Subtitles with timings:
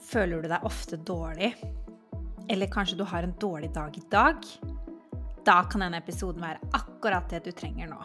[0.00, 1.52] Føler du deg ofte dårlig?
[2.50, 4.46] Eller kanskje du har en dårlig dag i dag?
[5.46, 8.00] Da kan denne episoden være akkurat det du trenger nå.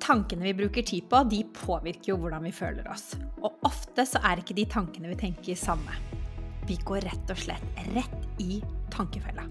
[0.00, 3.12] Tankene vi bruker tid på, de påvirker jo hvordan vi føler oss.
[3.42, 5.94] Og ofte så er ikke de tankene vi tenker, samme.
[6.66, 8.60] Vi går rett og slett rett i
[8.92, 9.46] tankefella.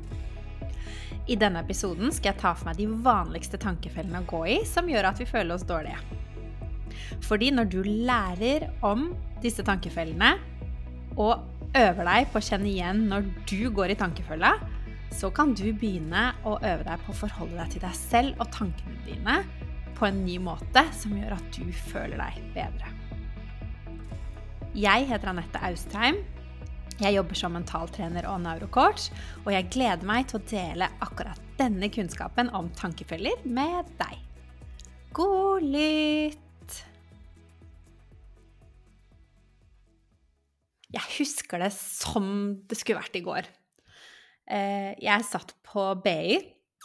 [1.29, 4.89] I denne episoden skal jeg ta for meg de vanligste tankefellene å gå i som
[4.89, 5.99] gjør at vi føler oss dårlige.
[7.25, 9.11] Fordi når du lærer om
[9.43, 10.35] disse tankefellene,
[11.19, 14.53] og øver deg på å kjenne igjen når du går i tankefølge,
[15.19, 18.51] så kan du begynne å øve deg på å forholde deg til deg selv og
[18.53, 19.39] tankene dine
[19.97, 22.93] på en ny måte som gjør at du føler deg bedre.
[24.77, 26.21] Jeg heter Anette Austheim.
[26.99, 29.07] Jeg jobber som mentaltrener og neurocoach,
[29.45, 34.19] og jeg gleder meg til å dele akkurat denne kunnskapen om tankefeller med deg.
[35.15, 36.48] God lytt!
[40.89, 42.29] Jeg husker det som
[42.65, 43.49] det skulle vært i går.
[44.49, 46.39] Eh, jeg satt på BI,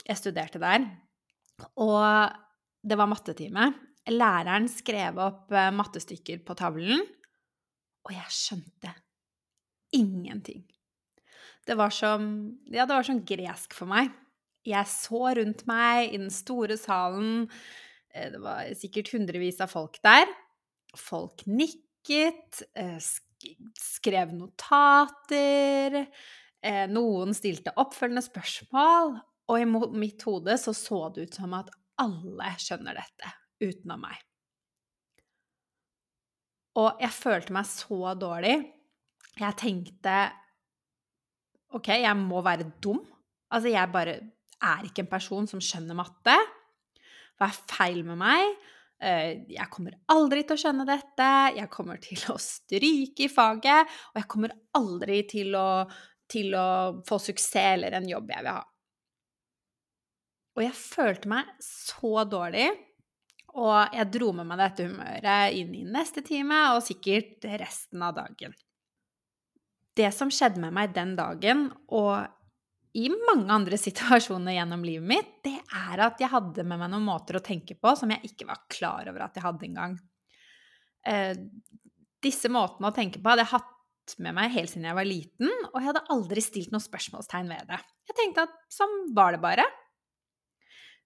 [0.05, 0.85] jeg studerte der,
[1.81, 2.35] og
[2.85, 3.71] det var mattetime.
[4.13, 7.01] Læreren skrev opp eh, mattestykker på tavlen,
[8.05, 8.93] og jeg skjønte
[9.97, 10.67] ingenting.
[11.65, 12.27] Det var som
[12.69, 14.13] Ja, det var sånn gresk for meg.
[14.65, 17.47] Jeg så rundt meg i den store salen.
[18.13, 20.29] Eh, det var sikkert hundrevis av folk der.
[20.95, 22.61] Folk nikket,
[23.79, 26.05] skrev notater.
[26.65, 29.17] Eh, noen stilte oppfølgende spørsmål,
[29.53, 29.67] og i
[29.99, 34.23] mitt hode så, så det ut som at alle skjønner dette, utenom meg.
[36.81, 38.57] Og jeg følte meg så dårlig.
[39.39, 40.17] Jeg tenkte
[41.75, 43.01] OK, jeg må være dum.
[43.51, 44.17] Altså, jeg bare
[44.65, 46.35] er ikke en person som skjønner matte.
[47.39, 48.55] Hva er feil med meg?
[49.03, 53.91] Eh, jeg kommer aldri til å skjønne dette, jeg kommer til å stryke i faget,
[54.13, 55.69] og jeg kommer aldri til å,
[56.31, 56.69] til å
[57.07, 58.63] få suksess eller en jobb jeg vil ha.
[60.55, 62.69] Og jeg følte meg så dårlig,
[63.55, 68.15] og jeg dro med meg dette humøret inn i neste time og sikkert resten av
[68.17, 68.55] dagen.
[69.95, 72.27] Det som skjedde med meg den dagen, og
[72.95, 77.07] i mange andre situasjoner gjennom livet mitt, det er at jeg hadde med meg noen
[77.07, 79.97] måter å tenke på som jeg ikke var klar over at jeg hadde engang.
[81.07, 81.35] Eh,
[82.25, 83.73] disse måtene å tenke på hadde jeg hatt
[84.21, 87.73] med meg helt siden jeg var liten, og jeg hadde aldri stilt noe spørsmålstegn ved
[87.73, 87.81] det.
[88.11, 89.65] Jeg tenkte at sånn var det bare.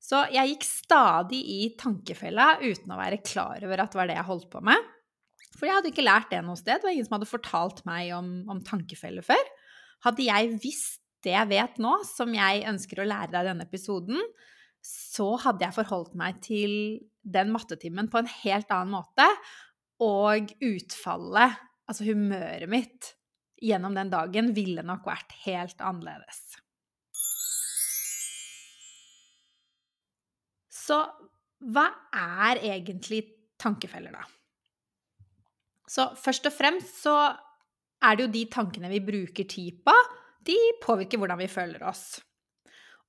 [0.03, 4.19] Så jeg gikk stadig i tankefella uten å være klar over at det var det
[4.19, 4.91] jeg holdt på med.
[5.59, 6.79] For jeg hadde ikke lært det noe sted.
[6.79, 9.51] Det var ingen som hadde fortalt meg om, om tankefeller før.
[10.07, 13.67] Hadde jeg visst det jeg vet nå, som jeg ønsker å lære deg i denne
[13.67, 14.21] episoden,
[14.85, 16.73] så hadde jeg forholdt meg til
[17.27, 19.27] den mattetimen på en helt annen måte.
[20.05, 21.59] Og utfallet,
[21.91, 23.13] altså humøret mitt,
[23.59, 26.45] gjennom den dagen ville nok vært helt annerledes.
[30.71, 31.01] Så
[31.75, 33.25] hva er egentlig
[33.61, 34.23] tankefeller, da?
[35.89, 37.17] Så først og fremst så
[38.05, 39.95] er det jo de tankene vi bruker tid på,
[40.49, 42.19] de påvirker hvordan vi føler oss.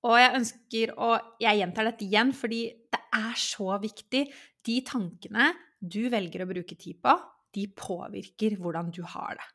[0.08, 1.10] Og jeg ønsker å
[1.44, 2.62] Jeg gjentar dette igjen fordi
[2.92, 4.26] det er så viktig.
[4.64, 7.14] De tankene du velger å bruke tid på,
[7.56, 9.48] de påvirker hvordan du har det.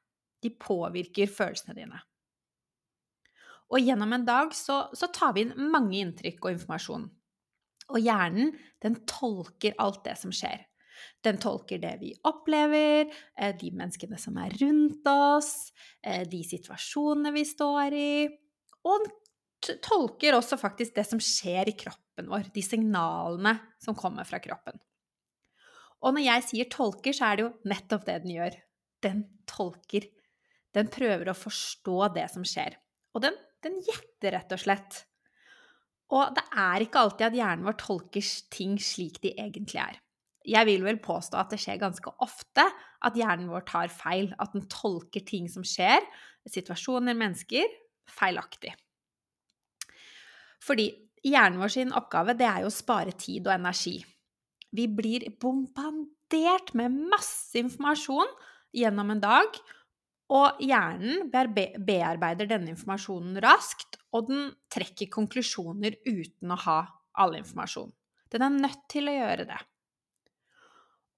[0.44, 2.00] De påvirker følelsene dine.
[3.72, 7.04] Og gjennom en dag så, så tar vi inn mange inntrykk og informasjon.
[7.92, 10.64] Og hjernen, den tolker alt det som skjer.
[11.24, 15.72] Den tolker det vi opplever, eh, de menneskene som er rundt oss,
[16.02, 18.28] eh, de situasjonene vi står i.
[18.84, 24.28] Og den tolker også faktisk det som skjer i kroppen vår, de signalene som kommer
[24.28, 24.76] fra kroppen.
[26.04, 28.60] Og når jeg sier tolker, så er det jo nettopp det den gjør.
[29.04, 30.04] Den tolker.
[30.76, 32.76] Den prøver å forstå det som skjer.
[33.16, 35.04] Og den, den gjetter, rett og slett.
[36.12, 40.00] Og det er ikke alltid at hjernen vår tolker ting slik de egentlig er
[40.44, 42.64] jeg vil vel påstå at det skjer ganske ofte
[43.04, 44.30] at hjernen vår tar feil.
[44.40, 46.04] At den tolker ting som skjer,
[46.50, 47.68] situasjoner, mennesker,
[48.12, 48.74] feilaktig.
[50.64, 50.90] Fordi
[51.24, 53.98] hjernen vår sin oppgave det er jo å spare tid og energi.
[54.74, 58.30] Vi blir bombardert med masse informasjon
[58.74, 59.58] gjennom en dag,
[60.34, 66.78] og hjernen bearbeider denne informasjonen raskt, og den trekker konklusjoner uten å ha
[67.20, 67.92] all informasjon.
[68.32, 69.60] Den er nødt til å gjøre det.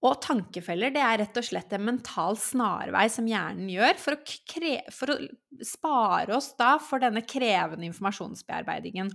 [0.07, 4.21] Og tankefeller det er rett og slett en mental snarvei som hjernen gjør for å,
[4.95, 5.17] for å
[5.67, 9.11] spare oss da for denne krevende informasjonsbearbeidingen.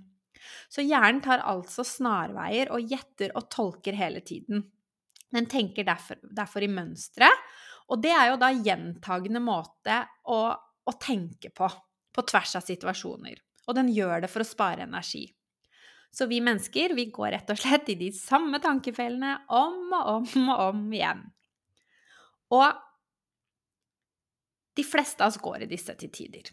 [0.74, 4.66] Så hjernen tar altså snarveier og gjetter og tolker hele tiden.
[5.32, 7.30] Den tenker derfor, derfor i mønstre,
[7.92, 9.98] Og det er jo da gjentagende måte
[10.32, 10.40] å,
[10.88, 11.68] å tenke på,
[12.16, 13.42] på tvers av situasjoner.
[13.68, 15.26] Og den gjør det for å spare energi.
[16.12, 20.50] Så vi mennesker, vi går rett og slett i de samme tankefellene om og om
[20.52, 21.22] og om igjen.
[22.52, 22.68] Og
[24.76, 26.52] de fleste av oss går i disse til tider.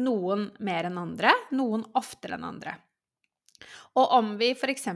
[0.00, 2.74] Noen mer enn andre, noen oftere enn andre.
[4.00, 4.88] Og om vi f.eks.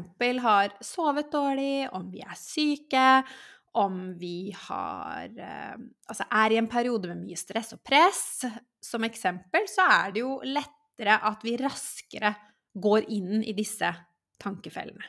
[0.42, 3.06] har sovet dårlig, om vi er syke,
[3.78, 5.76] om vi har eh,
[6.08, 8.42] Altså er i en periode med mye stress og press,
[8.80, 12.32] som eksempel, så er det jo lettere at vi raskere
[12.74, 13.90] går inn i disse
[14.42, 15.06] tankefellene.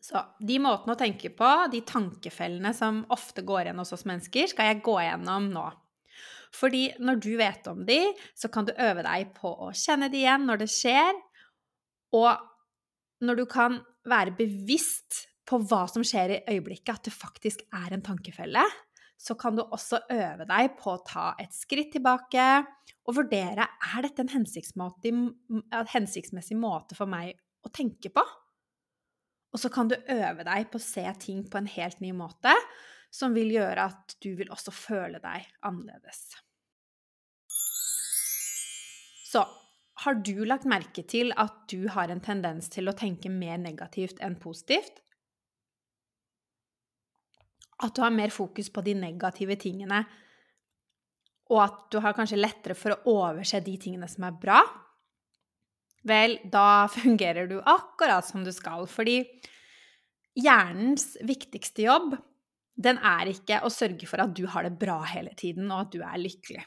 [0.00, 4.48] Så de måtene å tenke på, de tankefellene som ofte går igjen hos oss mennesker,
[4.48, 5.66] skal jeg gå gjennom nå.
[6.56, 7.98] Fordi når du vet om de,
[8.34, 11.18] så kan du øve deg på å kjenne de igjen når det skjer,
[12.16, 12.46] og
[13.22, 13.76] når du kan
[14.08, 18.64] være bevisst på hva som skjer i øyeblikket, at det faktisk er en tankefelle,
[19.20, 22.44] så kan du også øve deg på å ta et skritt tilbake
[23.04, 24.32] og vurdere er dette en
[25.92, 27.34] hensiktsmessig måte for meg
[27.66, 28.24] å tenke på.
[29.50, 32.54] Og så kan du øve deg på å se ting på en helt ny måte,
[33.10, 36.20] som vil gjøre at du vil også føle deg annerledes.
[39.30, 39.42] Så
[40.04, 44.22] har du lagt merke til at du har en tendens til å tenke mer negativt
[44.24, 45.02] enn positivt?
[47.80, 50.02] At du har mer fokus på de negative tingene,
[51.50, 54.60] og at du har kanskje lettere for å overse de tingene som er bra?
[56.06, 59.22] Vel, da fungerer du akkurat som du skal, fordi
[60.38, 62.14] hjernens viktigste jobb
[62.80, 65.90] den er ikke å sørge for at du har det bra hele tiden, og at
[65.92, 66.62] du er lykkelig.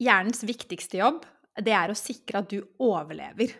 [0.00, 1.24] Hjernens viktigste jobb,
[1.60, 3.52] det er å sikre at du overlever,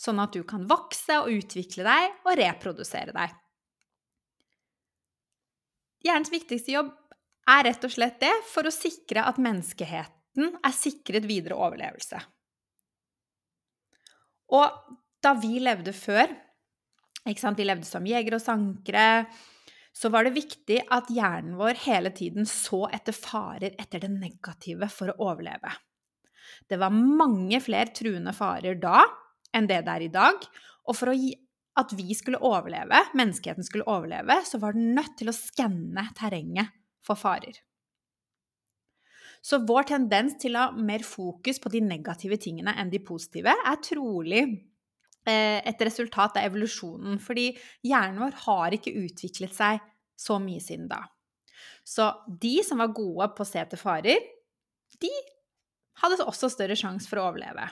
[0.00, 3.32] sånn at du kan vokse og utvikle deg og reprodusere deg.
[6.04, 6.92] Hjernens viktigste jobb
[7.48, 12.20] er rett og slett det for å sikre at menneskeheten er sikret videre overlevelse.
[14.54, 16.30] Og da vi levde før,
[17.26, 19.26] vi levde som jegere og sankere.
[19.92, 24.88] Så var det viktig at hjernen vår hele tiden så etter farer etter det negative
[24.92, 25.72] for å overleve.
[26.68, 29.02] Det var mange flere truende farer da
[29.56, 30.46] enn det det er i dag.
[30.88, 31.12] Og for
[31.78, 36.74] at vi skulle overleve, menneskeheten skulle overleve, så var den nødt til å skanne terrenget
[37.04, 37.60] for farer.
[39.44, 43.54] Så vår tendens til å ha mer fokus på de negative tingene enn de positive
[43.54, 44.42] er trolig
[45.28, 47.18] Eh, et resultat av evolusjonen.
[47.20, 47.50] Fordi
[47.86, 49.82] hjernen vår har ikke utviklet seg
[50.18, 51.02] så mye siden da.
[51.84, 52.08] Så
[52.40, 54.22] de som var gode på å se etter farer,
[55.02, 55.10] de
[56.00, 57.66] hadde også større sjanse for å overleve.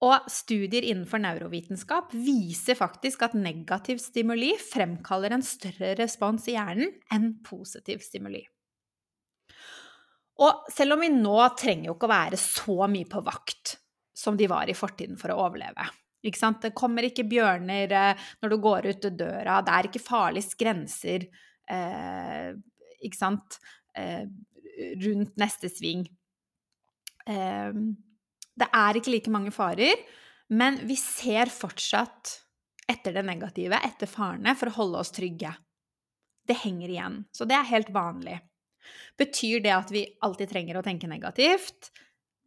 [0.00, 6.94] Og studier innenfor neurovitenskap viser faktisk at negativ stimuli fremkaller en større respons i hjernen
[7.12, 8.40] enn positiv stimuli.
[10.40, 13.74] Og selv om vi nå trenger jo ikke å være så mye på vakt
[14.16, 15.84] som de var i fortiden for å overleve.
[16.24, 16.62] Ikke sant?
[16.64, 21.24] Det kommer ikke bjørner eh, når du går ut døra, det er ikke farlige grenser
[21.68, 22.50] eh,
[23.04, 23.60] ikke sant?
[23.96, 24.24] Eh,
[25.00, 26.06] rundt neste sving.
[27.28, 27.80] Eh,
[28.60, 30.04] det er ikke like mange farer,
[30.50, 32.36] men vi ser fortsatt
[32.90, 35.52] etter det negative, etter farene, for å holde oss trygge.
[36.46, 37.20] Det henger igjen.
[37.34, 38.40] Så det er helt vanlig.
[39.20, 41.92] Betyr det at vi alltid trenger å tenke negativt?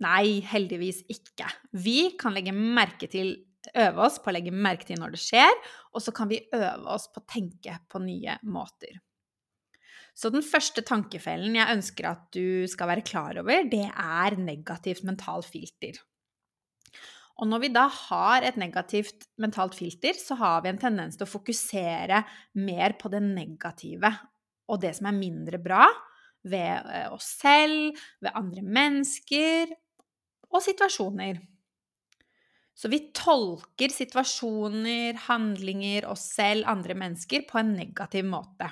[0.03, 1.47] Nei, heldigvis ikke.
[1.79, 3.37] Vi kan legge merke til
[3.79, 5.53] øve oss på å legge merke til når det skjer,
[5.93, 8.99] og så kan vi øve oss på å tenke på nye måter.
[10.13, 15.05] Så den første tankefellen jeg ønsker at du skal være klar over, det er negativt
[15.07, 15.97] mentalt filter.
[17.41, 21.25] Og når vi da har et negativt mentalt filter, så har vi en tendens til
[21.25, 22.21] å fokusere
[22.61, 24.11] mer på det negative
[24.69, 25.87] og det som er mindre bra
[26.47, 29.73] ved eh, oss selv, ved andre mennesker
[30.53, 31.41] og situasjoner.
[32.73, 38.69] Så vi tolker situasjoner, handlinger, oss selv, andre mennesker på en negativ måte.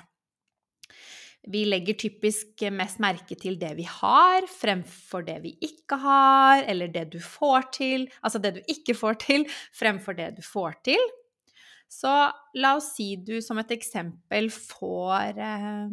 [1.50, 6.92] Vi legger typisk mest merke til det vi har, fremfor det vi ikke har, eller
[6.92, 9.48] det du får til, altså det du ikke får til,
[9.80, 11.10] fremfor det du får til.
[11.92, 12.12] Så
[12.56, 15.92] la oss si du som et eksempel får eh,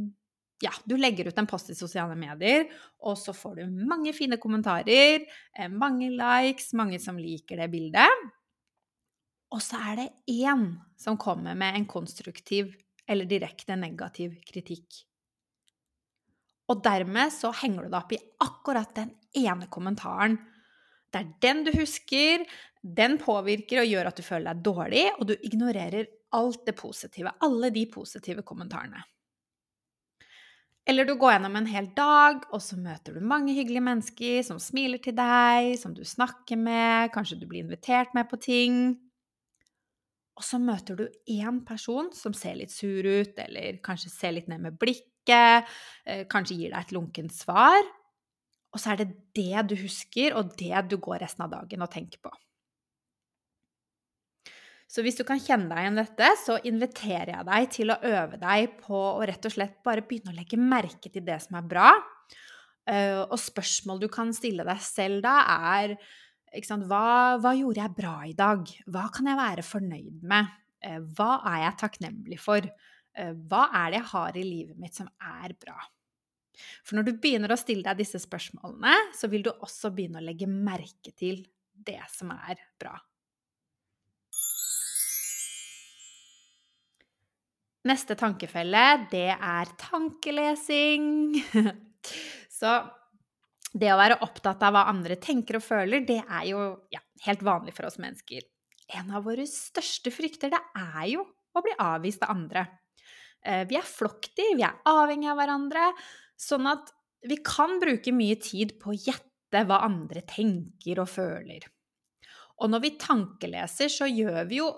[0.63, 2.67] ja, du legger ut en post i sosiale medier,
[3.03, 5.25] og så får du mange fine kommentarer,
[5.57, 8.29] eh, mange likes, mange som liker det bildet.
[9.49, 12.75] Og så er det én som kommer med en konstruktiv
[13.09, 15.08] eller direkte negativ kritikk.
[16.69, 20.37] Og dermed så henger du deg opp i akkurat den ene kommentaren.
[21.09, 22.45] Det er den du husker,
[22.81, 27.33] den påvirker og gjør at du føler deg dårlig, og du ignorerer alt det positive.
[27.41, 29.01] Alle de positive kommentarene.
[30.89, 34.61] Eller du går gjennom en hel dag, og så møter du mange hyggelige mennesker som
[34.61, 38.79] smiler til deg, som du snakker med, kanskje du blir invitert med på ting.
[40.39, 44.49] Og så møter du én person som ser litt sur ut, eller kanskje ser litt
[44.49, 47.81] ned med blikket, eh, kanskje gir deg et lunkent svar.
[48.69, 51.91] Og så er det det du husker, og det du går resten av dagen og
[51.91, 52.31] tenker på.
[54.89, 58.39] Så hvis du kan kjenne deg igjen dette, så inviterer jeg deg til å øve
[58.41, 61.67] deg på å rett og slett bare begynne å legge merke til det som er
[61.69, 61.91] bra.
[62.89, 65.35] Eh, og spørsmål du kan stille deg selv da,
[65.77, 65.93] er
[66.89, 68.65] hva, hva, gjorde jeg bra i dag?
[68.89, 70.49] Hva kan jeg være fornøyd med?
[70.81, 72.65] Eh, hva er jeg takknemlig for?
[73.19, 75.77] Eh, hva er det jeg har i livet mitt som er bra?
[76.83, 80.25] For når du begynner å stille deg disse spørsmålene, så vil du også begynne å
[80.25, 82.97] legge merke til det som er bra.
[87.87, 91.39] Neste tankefelle, det er tankelesing.
[92.59, 92.73] Så
[93.71, 97.45] det å være opptatt av hva andre tenker og føler, det er jo ja, helt
[97.45, 98.43] vanlig for oss mennesker.
[98.99, 102.65] En av våre største frykter, det er jo å bli avvist av andre.
[103.45, 105.91] Eh, vi er flokkdyr, vi er avhengig av hverandre,
[106.39, 106.91] sånn at
[107.27, 111.65] vi kan bruke mye tid på å gjette hva andre tenker og føler.
[112.59, 114.69] Og når vi tankeleser, så gjør vi jo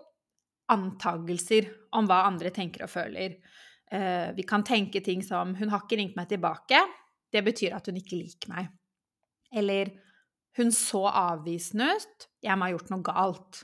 [0.71, 3.39] antagelser om hva andre tenker og føler.
[3.91, 6.87] Eh, vi kan tenke ting som 'Hun har ikke ringt meg tilbake'.
[7.31, 8.69] Det betyr at hun ikke liker meg.
[9.53, 9.91] Eller
[10.55, 12.27] 'Hun så avvisende ut'.
[12.41, 13.63] Jeg må ha gjort noe galt.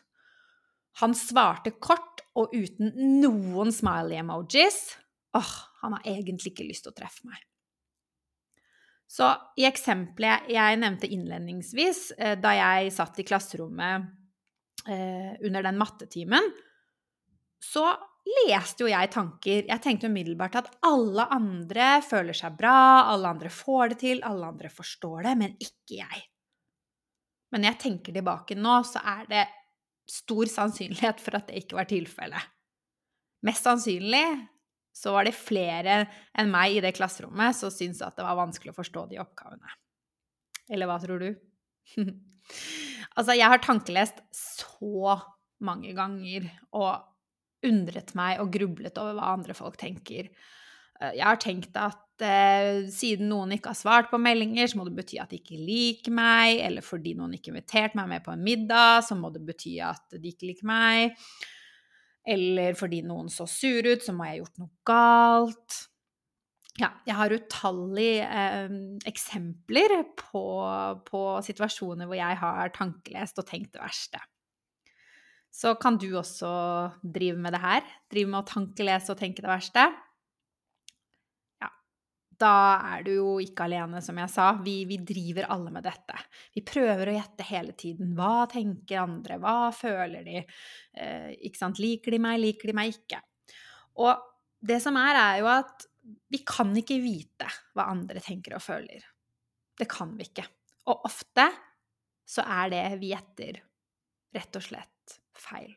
[0.99, 4.81] Han svarte kort og uten noen smiley-emojis.
[5.37, 7.41] Åh, han har egentlig ikke lyst til å treffe meg.
[9.07, 9.29] Så
[9.59, 14.09] i eksempelet jeg nevnte innledningsvis, eh, da jeg satt i klasserommet
[14.87, 16.51] eh, under den mattetimen,
[17.63, 17.87] så
[18.27, 19.63] leste jo jeg tanker.
[19.69, 24.51] Jeg tenkte umiddelbart at alle andre føler seg bra, alle andre får det til, alle
[24.51, 26.25] andre forstår det, men ikke jeg.
[27.51, 29.45] Men når jeg tenker tilbake nå, så er det
[30.07, 32.53] stor sannsynlighet for at det ikke var tilfellet.
[33.45, 34.25] Mest sannsynlig
[34.97, 35.99] så var det flere
[36.37, 39.75] enn meg i det klasserommet som syntes at det var vanskelig å forstå de oppgavene.
[40.73, 41.29] Eller hva tror du?
[43.17, 45.19] altså, jeg har tankelest så
[45.63, 46.47] mange ganger,
[46.77, 50.29] og undret meg og grublet over hva andre folk tenker.
[51.01, 54.87] Eh, jeg har tenkt at eh, siden noen ikke har svart på meldinger, så må
[54.87, 58.33] det bety at de ikke liker meg, eller fordi noen ikke inviterte meg med på
[58.33, 61.17] en middag, så må det bety at de ikke liker meg.
[62.27, 65.77] Eller fordi noen så sur ut, så må jeg ha gjort noe galt.
[66.77, 68.73] Ja, jeg har utallige eh,
[69.09, 70.43] eksempler på,
[71.07, 74.21] på situasjoner hvor jeg har tankelest og tenkt det verste.
[75.57, 76.49] Så kan du også
[77.01, 77.87] drive med det her.
[78.13, 79.87] Drive med å tankelese og tenke det verste.
[82.37, 82.53] Da
[82.93, 84.51] er du jo ikke alene, som jeg sa.
[84.61, 86.19] Vi, vi, driver alle med dette.
[86.53, 88.11] Vi prøver å gjette hele tiden.
[88.17, 89.39] Hva tenker andre?
[89.41, 90.43] Hva føler de?
[90.93, 91.81] Eh, ikke sant?
[91.81, 92.37] Liker de meg?
[92.43, 93.23] Liker de meg ikke?
[94.05, 94.21] Og
[94.67, 95.87] det som er, er jo at
[96.31, 99.01] vi kan ikke vite hva andre tenker og føler.
[99.77, 100.45] Det kan vi ikke.
[100.87, 101.49] Og ofte
[102.27, 103.59] så er det vi gjetter,
[104.35, 105.73] rett og slett feil.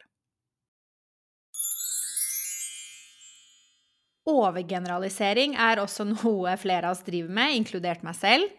[4.30, 8.50] Overgeneralisering er også noe flere av oss driver med, inkludert meg selv.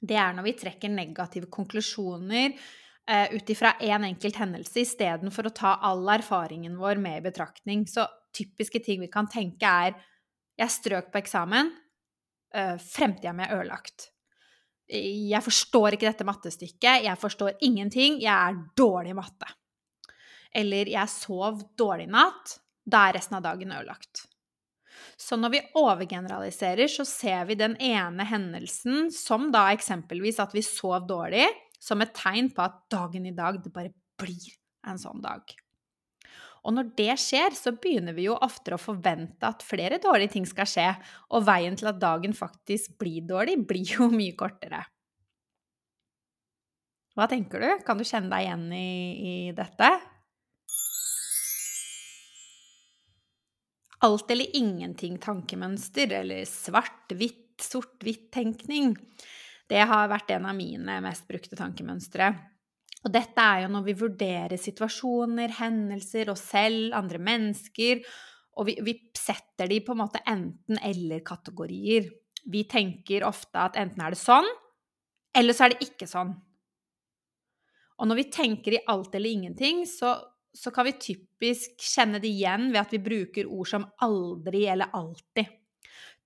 [0.00, 5.50] Det er når vi trekker negative konklusjoner eh, ut ifra én en enkelt hendelse istedenfor
[5.50, 7.84] å ta all erfaringen vår med i betraktning.
[7.90, 9.98] Så typiske ting vi kan tenke, er
[10.60, 11.74] jeg strøk på eksamen.
[12.54, 14.08] eh, Fremtida mi er ødelagt.
[14.90, 17.04] Jeg forstår ikke dette mattestykket.
[17.04, 18.18] Jeg forstår ingenting.
[18.24, 19.52] Jeg er dårlig i matte
[20.52, 24.26] eller 'jeg sov dårlig i natt', da er resten av dagen ødelagt.
[25.20, 30.64] Så når vi overgeneraliserer, så ser vi den ene hendelsen, som da eksempelvis at vi
[30.64, 31.44] sov dårlig,
[31.80, 34.54] som et tegn på at dagen i dag, det bare blir
[34.88, 35.44] en sånn dag.
[36.64, 40.48] Og når det skjer, så begynner vi jo oftere å forvente at flere dårlige ting
[40.48, 40.88] skal skje,
[41.32, 44.82] og veien til at dagen faktisk blir dårlig, blir jo mye kortere.
[47.16, 47.68] Hva tenker du?
[47.84, 48.88] Kan du kjenne deg igjen i,
[49.20, 49.90] i dette?
[54.06, 58.94] Alt eller ingenting-tankemønster, eller svart-hvitt, sort-hvitt-tenkning,
[59.70, 62.32] det har vært en av mine mest brukte tankemønstre.
[63.04, 68.02] Og dette er jo når vi vurderer situasjoner, hendelser, oss selv, andre mennesker,
[68.58, 72.10] og vi, vi setter de på en måte enten-eller-kategorier.
[72.50, 74.48] Vi tenker ofte at enten er det sånn,
[75.36, 76.34] eller så er det ikke sånn.
[78.00, 80.16] Og når vi tenker i alt eller ingenting, så
[80.56, 84.92] så kan vi typisk kjenne det igjen ved at vi bruker ord som aldri eller
[84.96, 85.56] alltid.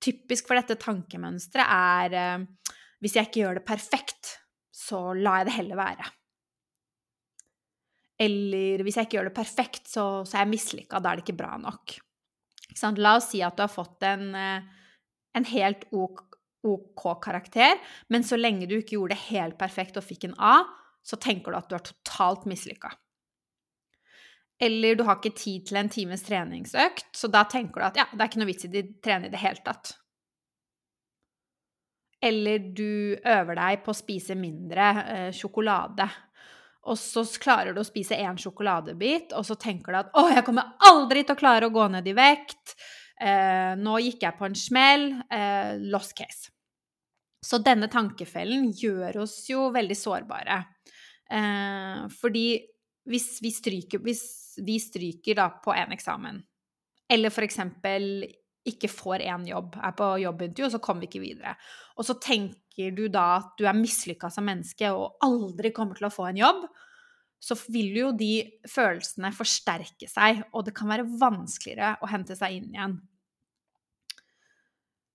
[0.04, 4.30] Typisk for dette tankemønsteret er eh, hvis jeg ikke gjør det perfekt,
[4.74, 6.06] så lar jeg det heller være.
[8.24, 11.00] Eller hvis jeg ikke gjør det perfekt, så, så er jeg mislykka.
[11.02, 11.96] Da er det ikke bra nok.
[12.70, 14.64] Ikke La oss si at du har fått en, eh,
[15.36, 17.76] en helt OK karakter,
[18.08, 20.56] men så lenge du ikke gjorde det helt perfekt og fikk en A,
[21.04, 22.94] så tenker du at du er totalt mislykka.
[24.62, 28.06] Eller du har ikke tid til en times treningsøkt, så da tenker du at ja,
[28.12, 29.96] det er ikke noe vits i å trene i det hele tatt.
[32.24, 36.06] Eller du øver deg på å spise mindre eh, sjokolade.
[36.88, 40.44] Og så klarer du å spise én sjokoladebit, og så tenker du at 'Å, jeg
[40.46, 42.76] kommer aldri til å klare å gå ned i vekt'.
[43.20, 45.22] Eh, 'Nå gikk jeg på en smell'.
[45.30, 46.50] Eh, lost case.
[47.44, 50.64] Så denne tankefellen gjør oss jo veldig sårbare.
[51.30, 52.64] Eh, fordi
[53.08, 56.40] hvis vi stryker, hvis vi stryker da på en eksamen,
[57.10, 58.24] eller eksempel
[58.64, 61.52] ikke får én jobb, er på jobbintervju, og så kommer vi ikke videre.
[62.00, 66.08] Og så tenker du da at du er mislykka som menneske og aldri kommer til
[66.08, 66.64] å få en jobb,
[67.44, 68.32] så vil jo de
[68.70, 72.96] følelsene forsterke seg, og det kan være vanskeligere å hente seg inn igjen.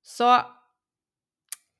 [0.06, 0.30] Så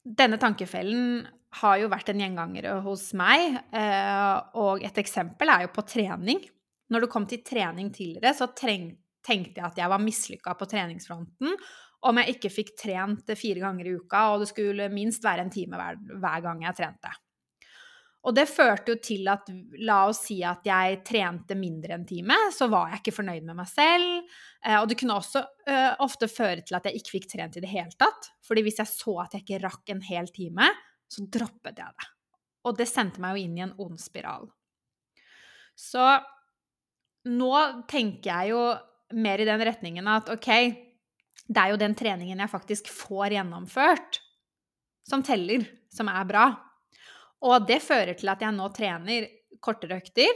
[0.04, 1.28] denne tankefellen
[1.60, 6.42] har jo vært en gjenganger hos meg, eh, og et eksempel er jo på trening.
[6.90, 11.56] Når det kom til trening tidligere, så tenkte jeg at jeg var mislykka på treningsfronten
[12.08, 15.52] om jeg ikke fikk trent fire ganger i uka, og det skulle minst være en
[15.52, 17.12] time hver, hver gang jeg trente.
[18.28, 19.48] Og det førte jo til at
[19.80, 23.56] la oss si at jeg trente mindre en time, så var jeg ikke fornøyd med
[23.62, 24.34] meg selv.
[24.66, 27.64] Eh, og det kunne også uh, ofte føre til at jeg ikke fikk trent i
[27.64, 28.28] det hele tatt.
[28.44, 30.68] Fordi hvis jeg så at jeg ikke rakk en hel time,
[31.10, 32.10] så droppet jeg det.
[32.68, 34.50] Og det sendte meg jo inn i en ond spiral.
[35.80, 36.04] Så
[37.28, 37.52] nå
[37.90, 38.62] tenker jeg jo
[39.20, 40.50] mer i den retningen at ok,
[41.50, 44.20] det er jo den treningen jeg faktisk får gjennomført,
[45.10, 46.46] som teller, som er bra.
[47.50, 49.28] Og det fører til at jeg nå trener
[49.64, 50.30] kortere økter,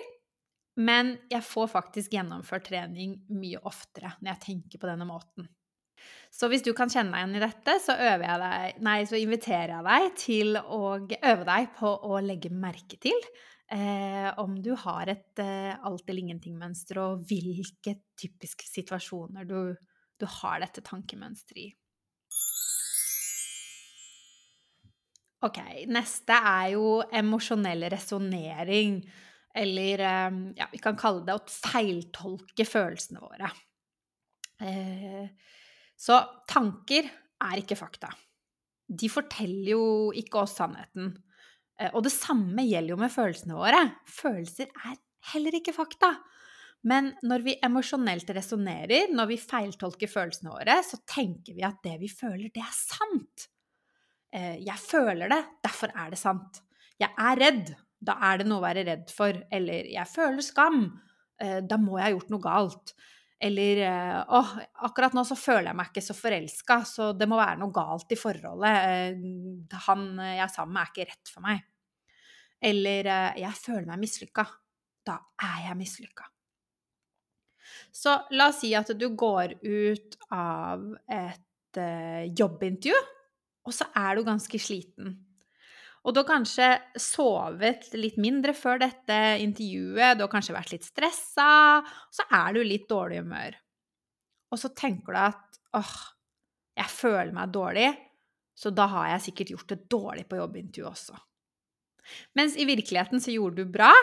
[0.82, 5.46] men jeg får faktisk gjennomført trening mye oftere når jeg tenker på denne måten.
[6.34, 9.86] Så hvis du kan kjenne deg igjen i dette, så, deg, nei, så inviterer jeg
[9.86, 13.20] deg til å øve deg på å legge merke til
[13.74, 19.74] eh, om du har et eh, alt eller ingenting-mønster, og hvilke typiske situasjoner du,
[20.20, 21.72] du har dette tankemønsteret i.
[25.44, 25.60] Ok,
[25.92, 29.02] neste er jo emosjonell resonnering.
[29.54, 33.50] Eller ehm, ja, vi kan kalle det å feiltolke følelsene våre.
[34.64, 35.28] Eh,
[36.00, 37.10] så tanker
[37.44, 38.10] er ikke fakta.
[38.88, 39.86] De forteller jo
[40.18, 41.12] ikke oss sannheten.
[41.80, 43.82] Eh, og det samme gjelder jo med følelsene våre.
[44.10, 45.00] Følelser er
[45.34, 46.14] heller ikke fakta.
[46.90, 51.96] Men når vi emosjonelt resonnerer, når vi feiltolker følelsene våre, så tenker vi at det
[52.02, 53.48] vi føler, det er sant.
[54.36, 56.60] Eh, jeg føler det, derfor er det sant.
[57.00, 59.38] Jeg er redd, da er det noe å være redd for.
[59.54, 60.86] Eller jeg føler skam,
[61.40, 62.96] eh, da må jeg ha gjort noe galt.
[63.44, 64.52] Eller Å, åh,
[64.88, 68.14] akkurat nå så føler jeg meg ikke så forelska, så det må være noe galt
[68.16, 69.24] i forholdet.
[69.88, 71.64] Han jeg er sammen med, er ikke rett for meg.
[72.64, 73.10] Eller
[73.42, 74.46] jeg føler meg mislykka.
[75.04, 76.30] Da er jeg mislykka.
[77.92, 81.82] Så la oss si at du går ut av et
[82.40, 82.96] jobbintervju
[83.64, 85.16] og så er du ganske sliten.
[86.04, 86.68] Og du har kanskje
[87.00, 92.58] sovet litt mindre før dette intervjuet, du har kanskje vært litt stressa, og så er
[92.58, 93.56] du litt dårlig humør.
[94.52, 95.94] Og så tenker du at åh,
[96.76, 97.88] jeg føler meg dårlig,
[98.54, 101.18] så da har jeg sikkert gjort det dårlig på jobbintervjuet også.
[102.38, 103.94] Mens i virkeligheten så gjorde du bra,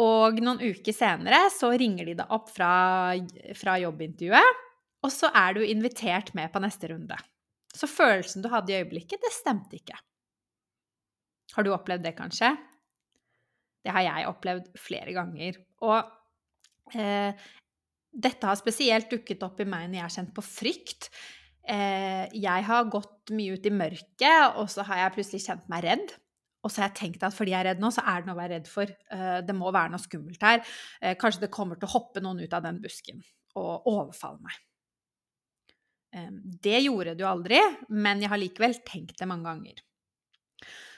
[0.00, 2.70] og noen uker senere så ringer de deg opp fra,
[3.58, 4.64] fra jobbintervjuet,
[5.04, 7.18] og så er du invitert med på neste runde.
[7.74, 9.98] Så følelsen du hadde i øyeblikket, det stemte ikke.
[11.54, 12.50] Har du opplevd det, kanskje?
[13.84, 15.60] Det har jeg opplevd flere ganger.
[15.84, 17.46] Og eh,
[18.14, 21.10] dette har spesielt dukket opp i meg når jeg har kjent på frykt.
[21.64, 25.86] Eh, jeg har gått mye ut i mørket, og så har jeg plutselig kjent meg
[25.86, 26.14] redd.
[26.64, 28.38] Og så har jeg tenkt at fordi jeg er redd nå, så er det noe
[28.38, 28.90] å være redd for.
[28.90, 30.62] Eh, det må være noe skummelt her.
[31.00, 33.20] Eh, kanskje det kommer til å hoppe noen ut av den busken
[33.60, 34.62] og overfalle meg.
[36.62, 37.58] Det gjorde du aldri,
[37.90, 39.80] men jeg har likevel tenkt det mange ganger.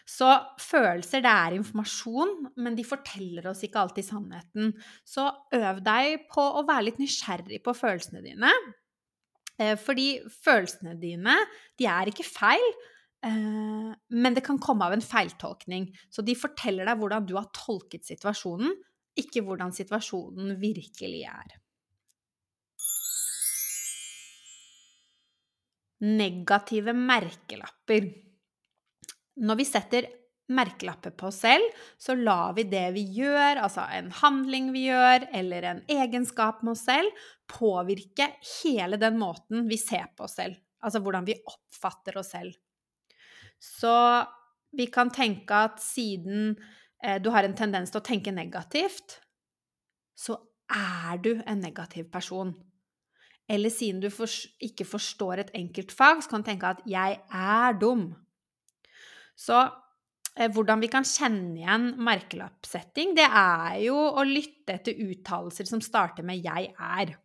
[0.07, 0.29] Så
[0.62, 4.71] følelser, det er informasjon, men de forteller oss ikke alltid sannheten.
[5.03, 5.27] Så
[5.59, 8.53] øv deg på å være litt nysgjerrig på følelsene dine.
[9.59, 11.35] Eh, fordi følelsene dine,
[11.81, 12.66] de er ikke feil,
[13.27, 15.88] eh, men det kan komme av en feiltolkning.
[16.12, 18.77] Så de forteller deg hvordan du har tolket situasjonen,
[19.19, 21.57] ikke hvordan situasjonen virkelig er.
[26.05, 28.12] Negative merkelapper.
[29.37, 30.09] Når vi setter
[30.49, 31.64] merkelapper på oss selv,
[31.99, 36.77] så lar vi det vi gjør, altså en handling vi gjør, eller en egenskap med
[36.77, 40.59] oss selv, påvirke hele den måten vi ser på oss selv.
[40.87, 42.55] Altså hvordan vi oppfatter oss selv.
[43.62, 43.94] Så
[44.77, 46.55] vi kan tenke at siden
[47.03, 49.18] eh, du har en tendens til å tenke negativt,
[50.16, 50.38] så
[50.72, 52.53] er du en negativ person.
[53.49, 54.31] Eller siden du for,
[54.62, 58.14] ikke forstår et enkelt fag, så kan du tenke at 'jeg er dum'.
[59.37, 65.68] Så eh, hvordan vi kan kjenne igjen merkelappsetting, det er jo å lytte etter uttalelser
[65.68, 67.16] som starter med 'jeg er'.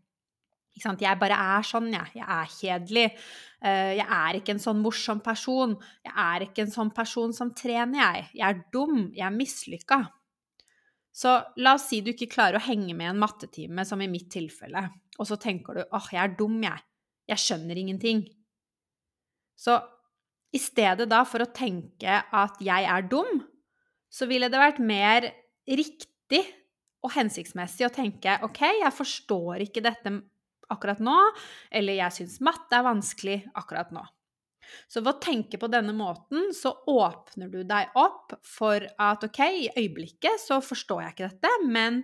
[0.82, 2.14] Jeg bare er sånn, jeg.
[2.16, 3.18] Jeg er kjedelig.
[3.62, 5.76] Eh, jeg er ikke en sånn morsom person.
[6.04, 8.30] Jeg er ikke en sånn person som trener, jeg.
[8.40, 9.12] Jeg er dum.
[9.14, 10.00] Jeg er mislykka.
[11.12, 14.30] Så la oss si du ikke klarer å henge med en mattetime, som i mitt
[14.32, 14.86] tilfelle,
[15.20, 16.80] og så tenker du 'åh, jeg er dum, jeg.
[17.28, 18.28] Jeg skjønner ingenting'.
[19.58, 19.82] Så
[20.52, 23.44] i stedet da for å tenke at 'jeg er dum',
[24.12, 25.32] så ville det vært mer
[25.68, 26.44] riktig
[27.04, 30.22] og hensiktsmessig å tenke 'ok, jeg forstår ikke dette
[30.70, 31.36] akkurat nå',
[31.72, 34.08] eller 'jeg syns matte er vanskelig akkurat nå'.
[34.88, 39.40] Så ved å tenke på denne måten, så åpner du deg opp for at ok,
[39.40, 42.04] i øyeblikket så forstår jeg ikke dette, men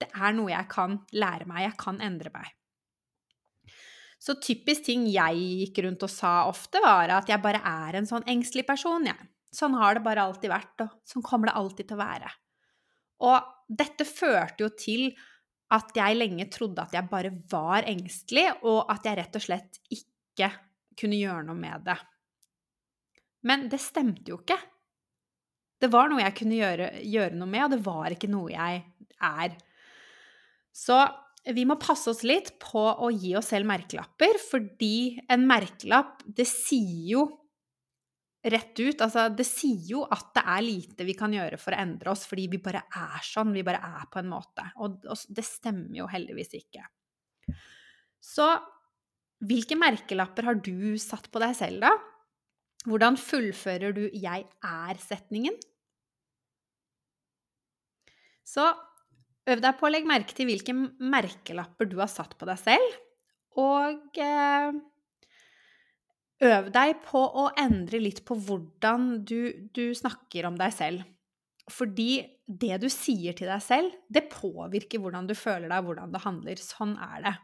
[0.00, 2.52] det er noe jeg kan lære meg, jeg kan endre meg.
[4.22, 8.08] Så typisk ting jeg gikk rundt og sa ofte, var at jeg bare er en
[8.08, 9.16] sånn engstelig person, jeg.
[9.16, 9.32] Ja.
[9.56, 12.30] Sånn har det bare alltid vært, og sånn kommer det alltid til å være.
[13.24, 13.46] Og
[13.80, 15.06] dette førte jo til
[15.72, 19.80] at jeg lenge trodde at jeg bare var engstelig, og at jeg rett og slett
[19.96, 20.50] ikke
[20.98, 21.96] kunne gjøre noe med det.
[23.48, 24.58] Men det stemte jo ikke.
[25.80, 28.82] Det var noe jeg kunne gjøre, gjøre noe med, og det var ikke noe jeg
[29.30, 29.56] er.
[30.76, 31.00] Så
[31.54, 36.46] vi må passe oss litt på å gi oss selv merkelapper, fordi en merkelapp, det
[36.50, 37.26] sier jo
[38.46, 41.80] rett ut Altså, det sier jo at det er lite vi kan gjøre for å
[41.82, 44.68] endre oss, fordi vi bare er sånn, vi bare er på en måte.
[44.82, 46.86] Og, og det stemmer jo heldigvis ikke.
[48.22, 48.46] Så
[49.46, 51.92] hvilke merkelapper har du satt på deg selv, da?
[52.86, 55.56] Hvordan fullfører du 'jeg er'-setningen?
[58.46, 58.62] Så
[59.46, 63.00] øv deg på å legge merke til hvilke merkelapper du har satt på deg selv,
[63.56, 64.78] og eh,
[66.46, 71.06] øv deg på å endre litt på hvordan du, du snakker om deg selv.
[71.72, 76.22] Fordi det du sier til deg selv, det påvirker hvordan du føler deg, hvordan det
[76.22, 76.62] handler.
[76.62, 77.34] Sånn er det.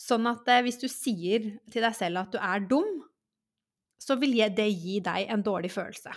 [0.00, 3.00] Sånn at eh, hvis du sier til deg selv at du er dum,
[4.00, 6.12] så vil det gi deg en dårlig følelse.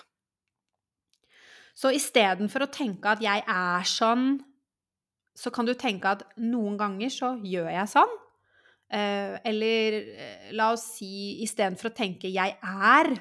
[1.78, 4.41] Så istedenfor å tenke at 'jeg er sånn',
[5.38, 8.15] så kan du tenke at 'noen ganger så gjør jeg sånn'.
[8.88, 13.12] Eh, eller eh, la oss si istedenfor å tenke 'jeg er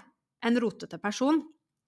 [0.47, 1.43] en rotete person',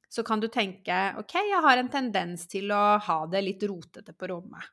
[0.08, 4.12] så kan du tenke 'ok, jeg har en tendens til å ha det litt rotete
[4.12, 4.68] på rommet'.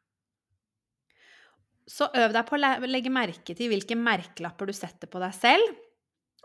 [1.87, 5.75] Så øv deg på å legge merke til hvilke merkelapper du setter på deg selv,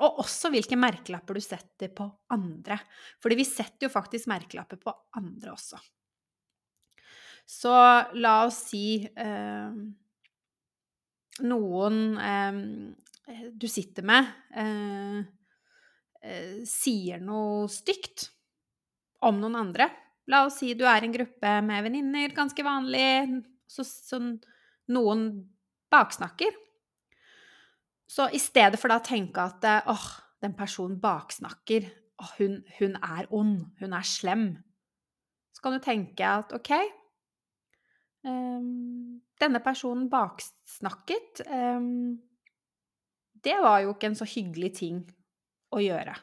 [0.01, 2.79] og også hvilke merkelapper du setter på andre.
[3.21, 5.81] Fordi vi setter jo faktisk merkelapper på andre også.
[7.47, 7.73] Så
[8.17, 9.73] la oss si eh,
[11.47, 12.61] noen eh,
[13.53, 15.21] du sitter med, eh,
[16.21, 18.29] eh sier noe stygt
[19.27, 19.89] om noen andre.
[20.31, 23.43] La oss si du er i en gruppe med venninner, ganske vanlig.
[23.71, 24.19] Så, så
[24.91, 25.29] noen
[25.91, 26.55] baksnakker.
[28.11, 30.07] Så i stedet for da å tenke at åh,
[30.43, 31.87] den personen baksnakker,
[32.21, 34.49] oh, hun, hun, er ond, hun er slem,
[35.55, 36.73] så kan du tenke at ok
[38.25, 41.45] Denne personen baksnakket.
[41.49, 42.19] Um,
[43.41, 45.01] det var jo ikke en så hyggelig ting
[45.73, 46.17] å gjøre.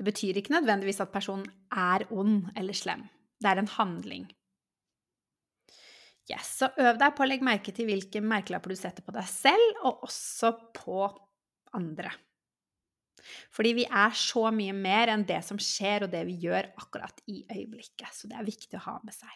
[0.00, 3.02] Det betyr ikke nødvendigvis at personen er ond eller slem.
[3.40, 4.24] Det er en handling.
[6.30, 9.26] Yes, så øv deg på å legge merke til hvilke merkelapper du setter på deg
[9.28, 11.02] selv, og også på
[11.76, 12.12] andre.
[13.52, 17.20] Fordi vi er så mye mer enn det som skjer, og det vi gjør akkurat
[17.28, 18.08] i øyeblikket.
[18.14, 19.32] Så det er viktig å ha med seg.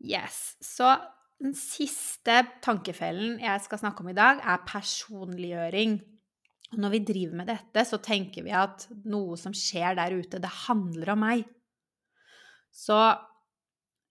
[0.00, 0.56] Yes.
[0.64, 0.88] Så
[1.40, 5.98] den siste tankefellen jeg skal snakke om i dag, er personliggjøring.
[6.80, 10.52] Når vi driver med dette, så tenker vi at noe som skjer der ute, det
[10.68, 11.42] handler om meg.
[12.70, 12.98] Så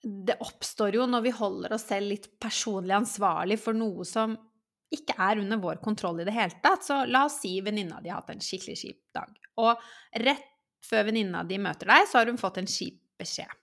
[0.03, 4.35] det oppstår jo når vi holder oss selv litt personlig ansvarlig for noe som
[4.89, 6.85] ikke er under vår kontroll i det hele tatt.
[6.87, 9.33] Så la oss si venninna di har hatt en skikkelig kjip dag.
[9.61, 9.89] Og
[10.25, 10.47] rett
[10.85, 13.58] før venninna di møter deg, så har hun fått en kjip beskjed.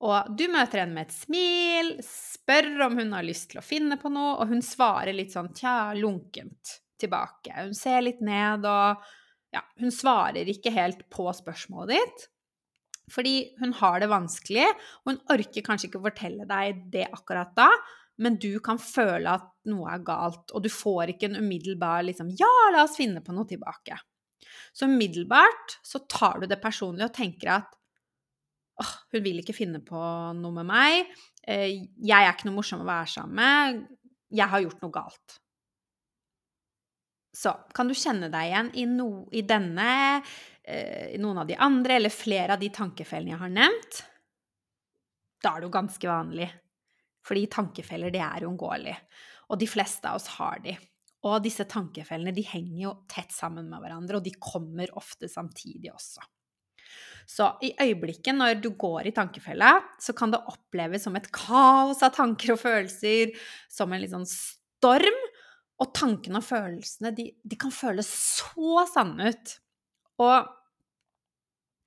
[0.00, 3.98] Og du møter henne med et smil, spør om hun har lyst til å finne
[4.00, 7.52] på noe, og hun svarer litt sånn tja, lunkent tilbake.
[7.56, 9.08] Hun ser litt ned og
[9.50, 12.28] ja, hun svarer ikke helt på spørsmålet ditt.
[13.10, 14.68] Fordi hun har det vanskelig,
[15.02, 17.68] og hun orker kanskje ikke fortelle deg det akkurat da,
[18.20, 22.30] men du kan føle at noe er galt, og du får ikke en umiddelbar liksom,
[22.36, 23.98] 'ja, la oss finne på noe tilbake'.
[24.72, 27.74] Så umiddelbart så tar du det personlig og tenker at
[28.80, 30.00] åh, hun vil ikke finne på
[30.38, 31.12] noe med meg,
[31.44, 31.68] eh,
[32.00, 33.80] jeg er ikke noe morsom å være sammen med,
[34.30, 35.40] jeg har gjort noe galt.
[37.36, 39.90] Så kan du kjenne deg igjen i, no, i denne,
[40.64, 44.00] eh, i noen av de andre, eller flere av de tankefellene jeg har nevnt?
[45.40, 46.48] Da er det jo ganske vanlig.
[47.26, 48.96] Fordi tankefeller, det er uunngåelig.
[49.50, 50.74] Og de fleste av oss har de.
[51.28, 55.92] Og disse tankefellene de henger jo tett sammen med hverandre, og de kommer ofte samtidig
[55.92, 56.24] også.
[57.30, 62.02] Så i øyeblikket når du går i tankefella, så kan det oppleves som et kaos
[62.02, 63.34] av tanker og følelser,
[63.70, 65.20] som en litt sånn storm.
[65.80, 69.54] Og tankene og følelsene, de, de kan føles så sanne ut.
[70.20, 70.50] Og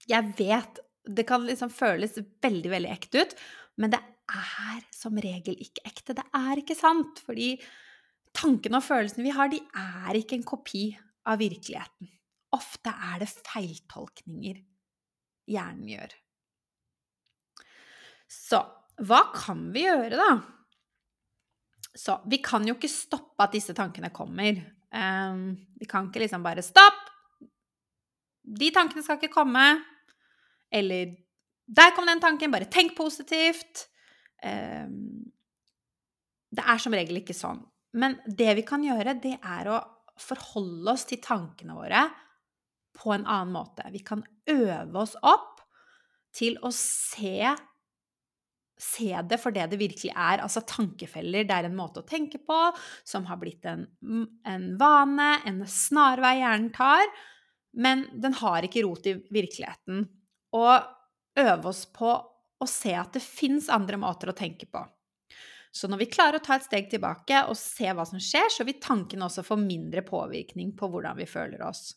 [0.09, 3.33] jeg vet Det kan liksom føles veldig, veldig ekte ut,
[3.75, 3.99] men det
[4.31, 6.15] er som regel ikke ekte.
[6.15, 7.19] Det er ikke sant.
[7.27, 7.57] Fordi
[8.31, 10.85] tankene og følelsene vi har, de er ikke en kopi
[11.27, 12.07] av virkeligheten.
[12.55, 14.61] Ofte er det feiltolkninger
[15.49, 16.13] hjernen gjør.
[18.29, 18.61] Så
[19.03, 20.31] hva kan vi gjøre, da?
[21.93, 24.57] Så vi kan jo ikke stoppe at disse tankene kommer.
[24.93, 27.09] Um, vi kan ikke liksom bare Stopp!
[28.43, 29.65] De tankene skal ikke komme.
[30.73, 31.13] Eller
[31.63, 33.87] Der kom den tanken, bare tenk positivt.
[34.43, 35.31] Um,
[36.53, 37.61] det er som regel ikke sånn.
[37.97, 39.79] Men det vi kan gjøre, det er å
[40.19, 42.03] forholde oss til tankene våre
[43.03, 43.85] på en annen måte.
[43.91, 45.61] Vi kan øve oss opp
[46.33, 47.53] til å se
[48.83, 50.41] se det for det det virkelig er.
[50.43, 52.57] Altså tankefeller, det er en måte å tenke på
[53.07, 53.85] som har blitt en,
[54.47, 57.05] en vane, en snarvei hjernen tar,
[57.79, 60.07] men den har ikke rot i virkeligheten.
[60.57, 64.83] Og øve oss på å se at det fins andre måter å tenke på.
[65.73, 68.65] Så når vi klarer å ta et steg tilbake og se hva som skjer, så
[68.67, 71.95] vil tankene også få mindre påvirkning på hvordan vi føler oss.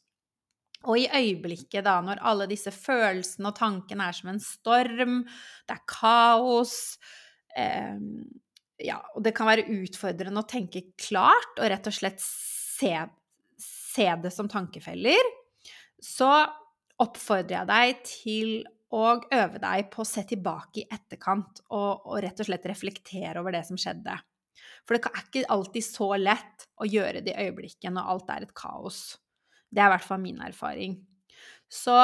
[0.84, 5.22] Og i øyeblikket, da, når alle disse følelsene og tankene er som en storm,
[5.66, 6.74] det er kaos
[7.56, 7.96] eh,
[8.84, 12.92] Ja, og det kan være utfordrende å tenke klart og rett og slett se,
[13.56, 15.32] se det som tankefeller,
[16.02, 16.44] så
[17.00, 18.50] oppfordrer jeg deg til
[18.94, 23.40] å øve deg på å se tilbake i etterkant og, og rett og slett reflektere
[23.40, 24.14] over det som skjedde.
[24.86, 28.46] For det er ikke alltid så lett å gjøre det i øyeblikket når alt er
[28.46, 29.16] et kaos.
[29.70, 30.96] Det er i hvert fall min erfaring.
[31.68, 31.96] Så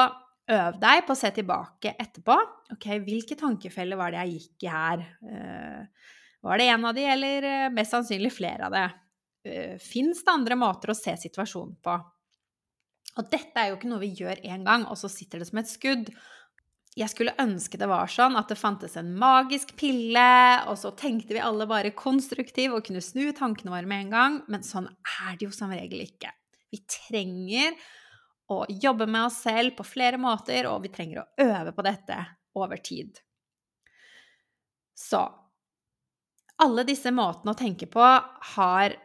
[0.51, 2.35] øv deg på å se tilbake etterpå.
[2.75, 5.05] Ok, hvilke tankefeller var det jeg gikk i her?
[5.23, 6.11] Uh,
[6.43, 8.87] var det en av de, eller uh, mest sannsynlig flere av det?
[9.47, 11.97] Uh, Fins det andre måter å se situasjonen på?
[13.13, 15.61] Og dette er jo ikke noe vi gjør én gang, og så sitter det som
[15.61, 16.09] et skudd.
[16.97, 20.29] Jeg skulle ønske det var sånn at det fantes en magisk pille,
[20.69, 24.39] og så tenkte vi alle bare konstruktiv og kunne snu tankene våre med en gang,
[24.49, 26.33] men sånn er det jo som regel ikke.
[26.73, 27.77] Vi trenger
[28.53, 32.17] å jobbe med oss selv på flere måter, og vi trenger å øve på dette
[32.57, 33.19] over tid.
[34.97, 35.21] Så
[36.63, 38.03] alle disse måtene å tenke på
[38.55, 38.97] har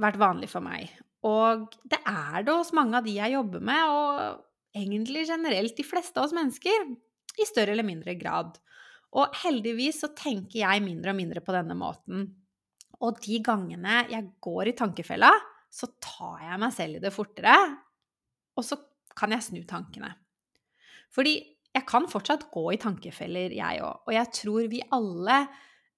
[0.00, 0.90] vært vanlig for meg.
[1.26, 5.86] Og det er det hos mange av de jeg jobber med, og egentlig generelt de
[5.86, 6.92] fleste av oss mennesker,
[7.40, 8.56] i større eller mindre grad.
[9.16, 12.28] Og heldigvis så tenker jeg mindre og mindre på denne måten.
[13.00, 15.30] Og de gangene jeg går i tankefella,
[15.70, 17.56] så tar jeg meg selv i det fortere,
[18.58, 18.78] og så
[19.16, 20.10] kan jeg snu tankene.
[21.14, 21.34] Fordi
[21.70, 24.06] jeg kan fortsatt gå i tankefeller, jeg òg.
[24.08, 25.36] Og jeg tror vi alle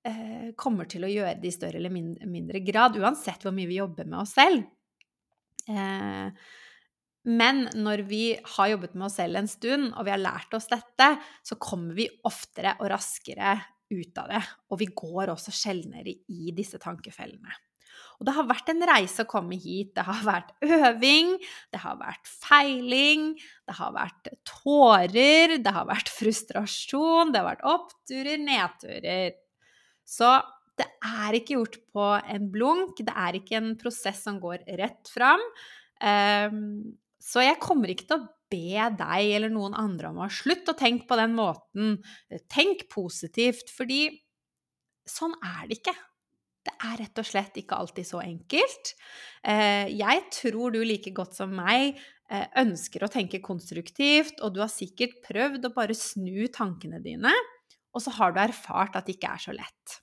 [0.08, 3.80] eh, kommer til å gjøre det i større eller mindre, grad, uansett hvor mye vi
[3.80, 4.66] jobber med oss selv.
[5.68, 6.28] Eh,
[7.32, 8.24] men når vi
[8.56, 11.12] har jobbet med oss selv en stund, og vi har lært oss dette,
[11.46, 13.56] så kommer vi oftere og raskere
[13.92, 14.42] ut av det.
[14.72, 17.54] Og vi går også sjeldnere i disse tankefellene.
[18.18, 19.92] Og det har vært en reise å komme hit.
[19.96, 21.34] Det har vært øving,
[21.74, 23.28] det har vært feiling,
[23.68, 29.38] det har vært tårer, det har vært frustrasjon, det har vært oppturer, nedturer.
[30.06, 30.34] Så
[30.78, 35.10] det er ikke gjort på en blunk, det er ikke en prosess som går rett
[35.12, 35.42] fram.
[36.02, 40.74] Ehm, så jeg kommer ikke til å be deg eller noen andre om å slutte
[40.74, 41.98] å tenke på den måten.
[42.52, 44.06] Tenk positivt, fordi
[45.08, 45.94] sånn er det ikke.
[46.62, 48.92] Det er rett og slett ikke alltid så enkelt.
[49.42, 51.98] Eh, jeg tror du like godt som meg
[52.30, 57.34] eh, ønsker å tenke konstruktivt, og du har sikkert prøvd å bare snu tankene dine,
[57.92, 59.98] og så har du erfart at det ikke er så lett.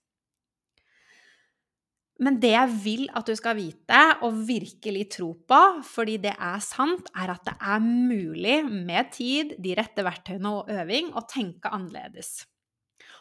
[2.20, 6.60] Men det jeg vil at du skal vite og virkelig tro på, fordi det er
[6.64, 11.72] sant, er at det er mulig med tid, de rette verktøyene og øving å tenke
[11.72, 12.42] annerledes.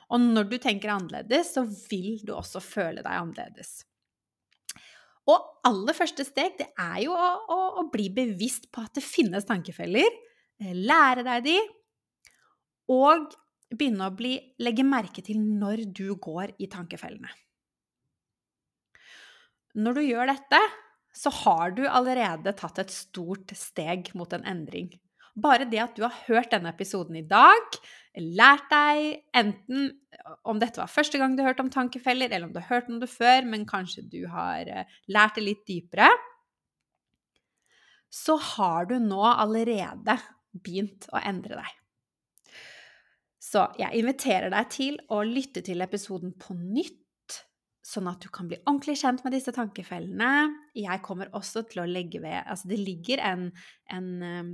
[0.08, 3.82] Og når du tenker annerledes, så vil du også føle deg annerledes.
[5.28, 9.04] Og aller første steg det er jo å, å, å bli bevisst på at det
[9.04, 10.08] finnes tankefeller.
[10.62, 11.58] Eh, lære deg de,
[12.88, 13.34] og
[13.68, 14.32] begynne å bli,
[14.64, 17.28] legge merke til når du går i tankefellene.
[19.78, 20.60] Når du gjør dette,
[21.14, 24.88] så har du allerede tatt et stort steg mot en endring.
[25.38, 27.78] Bare det at du har hørt denne episoden i dag,
[28.18, 29.02] lært deg
[29.36, 29.90] enten
[30.48, 32.98] om dette var første gang du hørte om tankefeller, eller om du har hørt om
[33.02, 36.08] det før, men kanskje du har eh, lært det litt dypere,
[38.08, 40.16] så har du nå allerede
[40.64, 41.74] begynt å endre deg.
[43.48, 47.04] Så jeg inviterer deg til å lytte til episoden på nytt,
[47.84, 50.32] sånn at du kan bli ordentlig kjent med disse tankefellene.
[50.76, 53.46] Jeg kommer også til å legge ved Altså, det ligger en,
[53.94, 54.50] en eh,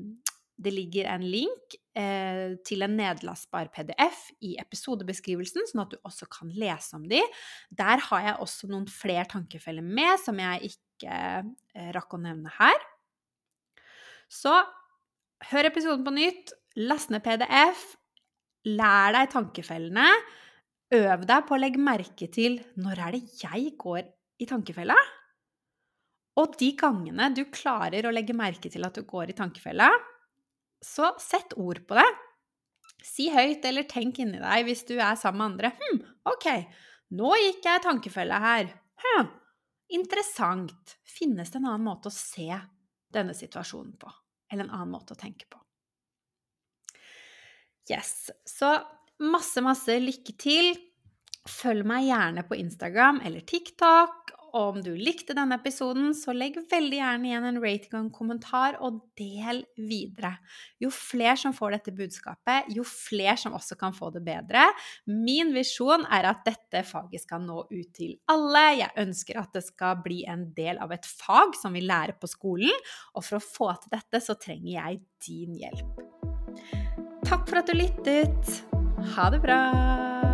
[0.57, 6.29] det ligger en link eh, til en nedlastbar PDF i episodebeskrivelsen, sånn at du også
[6.31, 7.21] kan lese om de.
[7.75, 12.53] Der har jeg også noen flere tankefeller med som jeg ikke eh, rakk å nevne
[12.61, 12.87] her.
[14.31, 14.55] Så
[15.51, 17.85] hør episoden på nytt, last ned PDF,
[18.71, 20.07] lær deg tankefellene.
[20.95, 24.07] Øv deg på å legge merke til når er det jeg går
[24.39, 24.97] i tankefella?
[26.41, 29.91] Og de gangene du klarer å legge merke til at du går i tankefella,
[30.85, 32.07] så sett ord på det.
[33.05, 35.73] Si høyt eller tenk inni deg hvis du er sammen med andre.
[35.81, 36.01] Hm,
[36.33, 36.47] ok,
[37.19, 38.71] nå gikk jeg tankefelle her.
[39.05, 39.29] Hm,
[39.99, 40.97] interessant.
[41.05, 42.49] Finnes det en annen måte å se
[43.15, 44.11] denne situasjonen på?
[44.51, 45.61] Eller en annen måte å tenke på?
[47.91, 48.31] Yes.
[48.49, 48.71] Så
[49.21, 50.73] masse, masse lykke til.
[51.45, 56.99] Følg meg gjerne på Instagram eller TikTok om du likte denne episoden, så legg veldig
[57.01, 60.37] gjerne igjen en rating og en kommentar, og del videre.
[60.83, 64.69] Jo flere som får dette budskapet, jo flere som også kan få det bedre.
[65.11, 68.65] Min visjon er at dette faget skal nå ut til alle.
[68.79, 72.31] Jeg ønsker at det skal bli en del av et fag som vi lærer på
[72.31, 72.73] skolen,
[73.15, 76.05] og for å få til dette, så trenger jeg din hjelp.
[77.25, 78.55] Takk for at du lyttet.
[79.17, 80.34] Ha det bra!